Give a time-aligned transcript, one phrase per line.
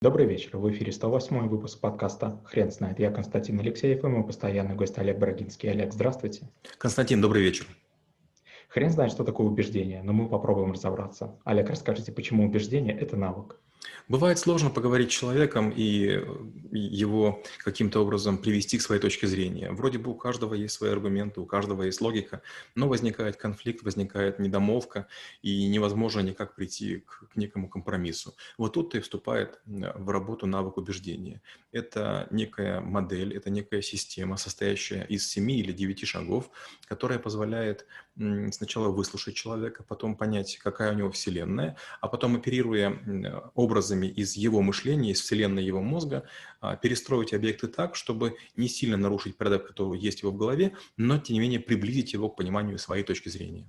[0.00, 0.56] Добрый вечер.
[0.56, 3.00] В эфире 108 выпуск подкаста «Хрен знает».
[3.00, 5.68] Я Константин Алексеев и мой постоянный гость Олег Брагинский.
[5.68, 6.48] Олег, здравствуйте.
[6.78, 7.66] Константин, добрый вечер.
[8.68, 11.36] Хрен знает, что такое убеждение, но мы попробуем разобраться.
[11.42, 13.58] Олег, расскажите, почему убеждение– это навык?
[14.08, 16.24] Бывает сложно поговорить с человеком и
[16.72, 19.70] его каким-то образом привести к своей точке зрения.
[19.70, 22.40] Вроде бы у каждого есть свои аргументы, у каждого есть логика,
[22.74, 25.08] но возникает конфликт, возникает недомолвка,
[25.42, 28.34] и невозможно никак прийти к, к некому компромиссу.
[28.56, 31.42] Вот тут и вступает в работу навык убеждения.
[31.70, 36.50] Это некая модель, это некая система, состоящая из семи или девяти шагов,
[36.86, 37.86] которая позволяет
[38.50, 42.98] сначала выслушать человека, потом понять, какая у него вселенная, а потом, оперируя
[43.68, 46.24] образами из его мышления, из вселенной его мозга,
[46.60, 51.18] а, перестроить объекты так, чтобы не сильно нарушить порядок, который есть его в голове, но,
[51.18, 53.66] тем не менее, приблизить его к пониманию своей точки зрения.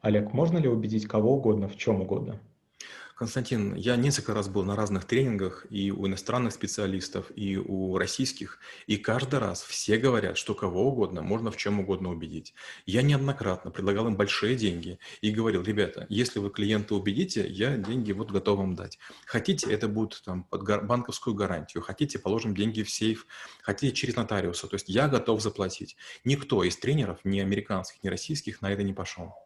[0.00, 2.40] Олег, можно ли убедить кого угодно в чем угодно?
[3.16, 8.58] Константин, я несколько раз был на разных тренингах и у иностранных специалистов, и у российских,
[8.86, 12.52] и каждый раз все говорят, что кого угодно можно в чем угодно убедить.
[12.84, 18.12] Я неоднократно предлагал им большие деньги и говорил, ребята, если вы клиента убедите, я деньги
[18.12, 18.98] вот готов вам дать.
[19.24, 23.26] Хотите, это будет там под банковскую гарантию, хотите, положим деньги в сейф,
[23.62, 25.96] хотите через нотариуса, то есть я готов заплатить.
[26.24, 29.45] Никто из тренеров, ни американских, ни российских, на это не пошел.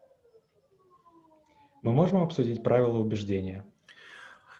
[1.81, 3.65] Мы можем обсудить правила убеждения.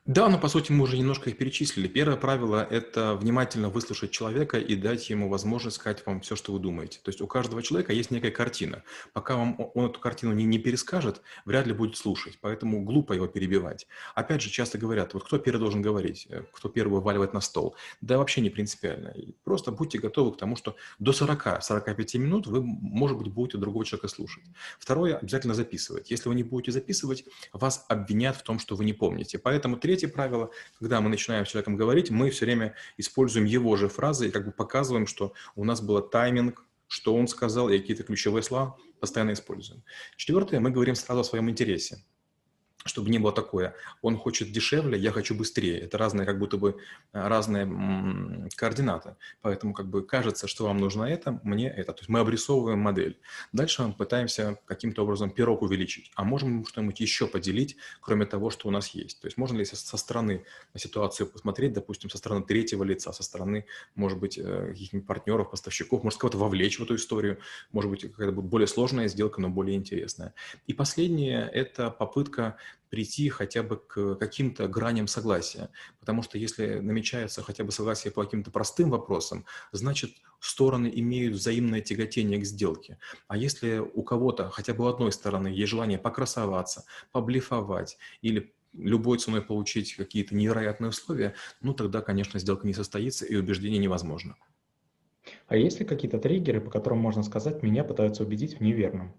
[0.08, 1.88] Да, но по сути мы уже немножко их перечислили.
[1.88, 6.60] Первое правило– это внимательно выслушать человека и дать ему возможность сказать вам все, что вы
[6.60, 7.00] думаете.
[7.04, 8.82] То есть у каждого человека есть некая картина.
[9.14, 12.40] Пока вам он эту картину не, не перескажет, вряд ли будет слушать.
[12.42, 13.86] Поэтому глупо его перебивать.
[14.16, 17.76] Опять же, часто говорят, вот кто первый должен говорить, э, кто первый вываливает на стол.
[18.02, 19.14] Да вообще не принципиально.
[19.44, 24.08] Просто будьте готовы к тому, что до 40-45 минут вы, может быть, будете другого человека
[24.08, 24.44] слушать.
[24.80, 26.10] Второе– обязательно записывать.
[26.10, 29.38] Если вы не будете записывать, вас обвинят в том, что вы не помните.
[29.38, 33.90] Поэтому третье правило, когда мы начинаем с человеком говорить, мы все время используем его же
[33.90, 38.04] фразы и как бы показываем, что у нас был тайминг, что он сказал, и какие-то
[38.04, 39.84] ключевые слова постоянно используем.
[40.18, 42.04] Четвертое, мы говорим сразу о своем интересе
[42.86, 45.80] чтобы не было такое, он хочет дешевле, я хочу быстрее.
[45.80, 46.78] Это разные, как будто бы
[47.14, 49.16] э, разные координаты.
[49.42, 51.94] Поэтому как бы кажется, что вам нужно это, мне это.
[51.94, 53.20] То есть мы обрисовываем модель.
[53.54, 56.12] Дальше мы пытаемся каким-то образом пирог увеличить.
[56.16, 59.22] А можем что-нибудь еще поделить, кроме того, что у нас есть.
[59.22, 63.24] То есть можно ли со стороны на ситуацию посмотреть, допустим, со стороны третьего лица, со
[63.24, 63.66] стороны,
[63.96, 67.40] может быть, э, каких-нибудь партнеров, поставщиков, может кого-то вовлечь в эту историю,
[67.72, 70.34] может быть, какая-то будет более сложная сделка, но более интересная.
[70.68, 72.58] И последнее– это попытка
[72.92, 75.70] прийти хотя бы к каким-то граням согласия.
[76.00, 81.80] Потому что если намечается хотя бы согласие по каким-то простым вопросам, значит, стороны имеют взаимное
[81.82, 83.00] тяготение к сделке.
[83.28, 89.20] А если у кого-то, хотя бы у одной стороны, есть желание покрасоваться, поблифовать или любой
[89.20, 94.36] ценой получить какие-то невероятные условия, ну тогда, конечно, сделка не состоится и убеждение невозможно.
[95.48, 99.16] А есть ли какие-то триггеры, по которым можно сказать, меня пытаются убедить в неверном?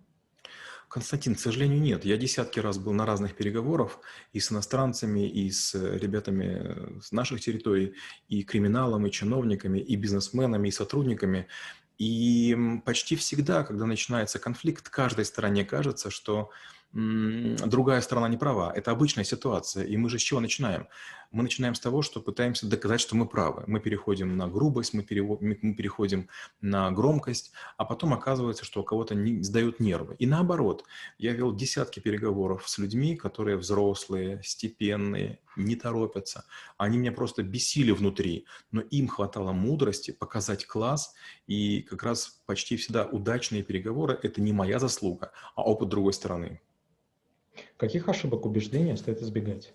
[0.92, 2.04] Константин, к сожалению, нет.
[2.04, 4.00] Я десятки раз был на разных переговорах
[4.34, 7.94] и с иностранцами, и с ребятами с наших территорий,
[8.28, 11.48] и криминалом, и чиновниками, и бизнесменами, и сотрудниками.
[11.96, 12.54] И
[12.84, 16.50] почти всегда, когда начинается конфликт, каждой стороне кажется, что
[16.92, 18.72] другая сторона не права.
[18.74, 19.84] Это обычная ситуация.
[19.84, 20.88] И мы же с чего начинаем?
[21.30, 23.64] Мы начинаем с того, что пытаемся доказать, что мы правы.
[23.66, 25.38] Мы переходим на грубость, мы, перево...
[25.40, 26.28] мы переходим
[26.60, 29.42] на громкость, а потом оказывается, что у кого-то не...
[29.42, 30.16] сдают нервы.
[30.18, 30.84] И наоборот,
[31.16, 36.44] я вел десятки переговоров с людьми, которые взрослые, степенные, не торопятся.
[36.76, 41.14] Они меня просто бесили внутри, но им хватало мудрости показать класс,
[41.46, 46.60] и как раз почти всегда удачные переговоры– это не моя заслуга, а опыт другой стороны.
[47.82, 49.74] Каких ошибок убеждения стоит избегать?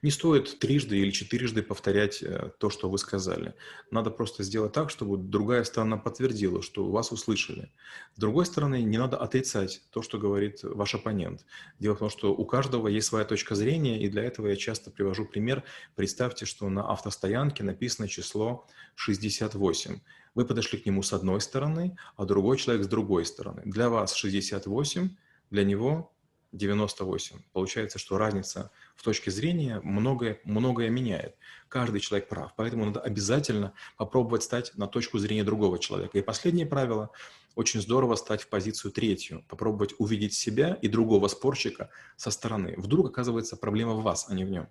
[0.00, 3.52] Не стоит трижды или четырежды повторять э, то, что вы сказали.
[3.90, 7.72] Надо просто сделать так, чтобы другая сторона подтвердила, что вас услышали.
[8.14, 11.44] С другой стороны, не надо отрицать то, что говорит ваш оппонент.
[11.80, 14.92] Дело в том, что у каждого есть своя точка зрения, и для этого я часто
[14.92, 15.64] привожу пример.
[15.96, 19.98] Представьте, что на автостоянке написано число 68.
[20.36, 23.62] Вы подошли к нему с одной стороны, а другой человек с другой стороны.
[23.64, 25.10] Для вас 68,
[25.50, 26.12] для него
[26.52, 27.38] 98.
[27.52, 31.36] Получается, что разница в точке зрения многое, многое меняет.
[31.68, 36.18] Каждый человек прав, поэтому надо обязательно попробовать стать на точку зрения другого человека.
[36.18, 37.10] И последнее правило–
[37.58, 42.74] очень здорово стать в позицию третью, попробовать увидеть себя и другого спорщика со стороны.
[42.76, 44.68] Вдруг оказывается проблема в вас, а не в нем.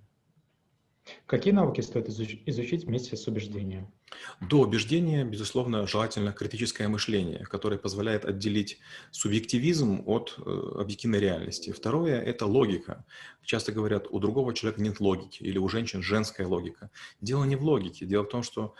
[1.25, 3.91] Какие навыки стоит изучить вместе с убеждением?
[4.39, 8.79] До убеждения, безусловно, желательно критическое мышление, которое позволяет отделить
[9.11, 11.71] субъективизм от э, объективной реальности.
[11.71, 13.05] Второе– это логика.
[13.43, 16.89] Часто говорят, у другого человека нет логики, или у женщин женская логика.
[17.21, 18.75] Дело не в логике, дело в том, что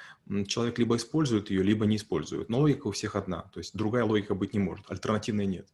[0.48, 2.50] человек либо использует ее, либо не использует.
[2.50, 5.68] Но логика у всех одна, то есть другая логика быть не может, альтернативной нет.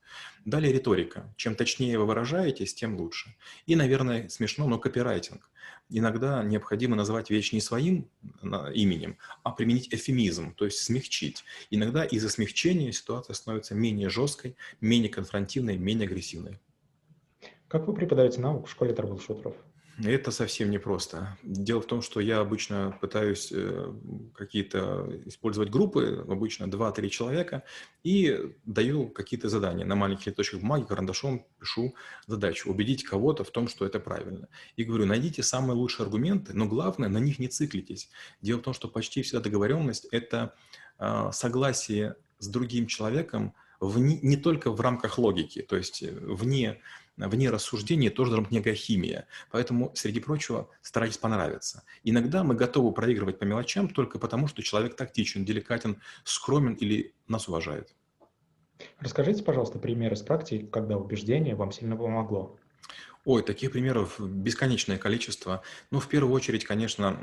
[0.45, 1.33] Далее риторика.
[1.37, 3.35] Чем точнее вы выражаетесь, тем лучше.
[3.65, 5.49] И, наверное, смешно, но копирайтинг
[5.89, 8.07] иногда необходимо называть вещь не своим
[8.73, 11.43] именем, а применить эфемизм, то есть смягчить.
[11.69, 16.59] Иногда из-за смягчения ситуация становится менее жесткой, менее конфронтивной, менее агрессивной.
[17.67, 19.55] Как вы преподаете науку в школе трэблшутеров?
[20.01, 21.37] Это совсем непросто.
[21.43, 23.93] Дело в том, что я обычно пытаюсь э,
[24.33, 27.63] какие-то использовать группы, обычно 2-3 человека,
[28.03, 29.85] и даю какие-то задания.
[29.85, 31.93] На маленьких листочках бумаги карандашом пишу
[32.25, 34.47] задачу, убедить кого-то в том, что это правильно.
[34.77, 38.09] И говорю, найдите самые лучшие аргументы, но главное, на них не циклитесь.
[38.41, 40.55] Дело в том, что почти вся договоренность– это
[40.97, 46.79] а, согласие с другим человеком вне, не только в рамках логики, то есть э, вне
[47.17, 49.27] вне рассуждения тоже должна быть некая химия.
[49.51, 51.83] Поэтому, среди прочего, старайтесь понравиться.
[52.03, 57.47] Иногда мы готовы проигрывать по мелочам только потому, что человек тактичен, деликатен, скромен или нас
[57.47, 57.95] уважает.
[58.99, 62.57] Расскажите, пожалуйста, пример из практики, когда убеждение вам сильно помогло.
[63.25, 65.63] Ой, таких примеров бесконечное количество.
[65.91, 67.17] Ну, в первую очередь, конечно,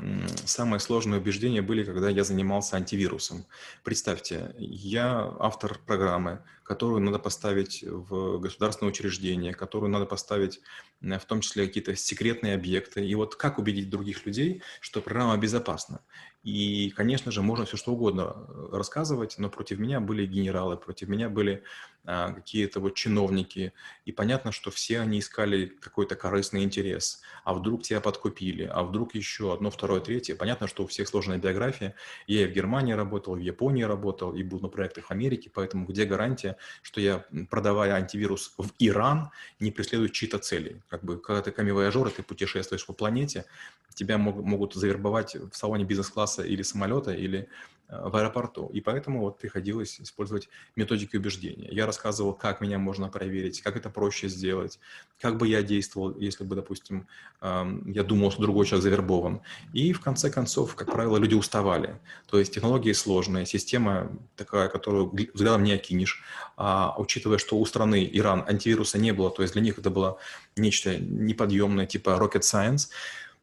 [0.45, 3.45] самые сложные убеждения были, когда я занимался антивирусом.
[3.83, 10.61] Представьте, я автор программы, которую надо поставить в государственное учреждение, которую надо поставить
[11.01, 13.05] в том числе какие-то секретные объекты.
[13.05, 16.01] И вот как убедить других людей, что программа безопасна?
[16.43, 21.07] И, конечно же, можно все что угодно э, рассказывать, но против меня были генералы, против
[21.07, 21.63] меня были
[22.05, 23.73] какие-то вот чиновники.
[24.05, 27.21] И понятно, что все они искали какой-то корыстный интерес.
[27.43, 30.35] А вдруг тебя подкупили, а вдруг еще одно, второе, третье.
[30.35, 31.95] Понятно, что у всех сложная биография.
[32.27, 35.85] Я и в Германии работал, в Японии работал, и был на проектах в Америке, поэтому
[35.85, 40.81] где гарантия, что я, продавая антивирус в Иран, не преследую чьи-то цели?
[40.89, 43.45] Как бы, когда ты камевояжер, ты путешествуешь по планете,
[43.93, 47.47] тебя мог, могут завербовать в салоне бизнес-класса или самолета, или
[47.87, 48.67] э, в аэропорту.
[48.73, 51.69] И поэтому вот приходилось использовать методики убеждения.
[51.71, 54.79] Я рассказывал, как меня можно проверить, как это проще сделать,
[55.19, 57.07] как бы я действовал, если бы, допустим,
[57.41, 59.41] я думал, что другой человек завербован.
[59.73, 61.99] И в конце концов, как правило, люди уставали.
[62.29, 66.23] То есть технологии сложные, система такая, которую взглядом не окинешь.
[66.57, 70.17] А учитывая, что у страны Иран антивируса не было, то есть для них это было
[70.55, 72.89] нечто неподъемное, типа rocket science,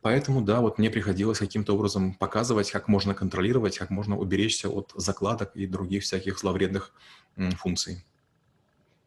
[0.01, 4.93] Поэтому, да, вот мне приходилось каким-то образом показывать, как можно контролировать, как можно уберечься от
[4.95, 6.93] закладок и других всяких зловредных
[7.57, 8.05] функций.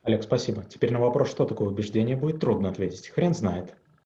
[0.03, 0.63] Олег, спасибо.
[0.63, 3.09] Теперь на вопрос, что такое убеждение, будет трудно ответить.
[3.09, 3.75] Хрен знает.